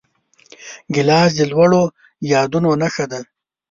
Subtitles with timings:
[0.93, 1.83] ګیلاس د لوړو
[2.33, 3.19] یادونو نښه ده.